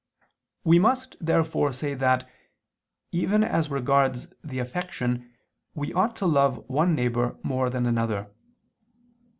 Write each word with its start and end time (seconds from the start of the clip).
We 0.63 0.79
must, 0.79 1.15
therefore, 1.21 1.71
say 1.71 1.93
that, 1.93 2.27
even 3.11 3.43
as 3.43 3.69
regards 3.69 4.29
the 4.43 4.57
affection 4.57 5.31
we 5.75 5.93
ought 5.93 6.15
to 6.15 6.25
love 6.25 6.67
one 6.67 6.95
neighbor 6.95 7.37
more 7.43 7.69
than 7.69 7.85
another. 7.85 8.31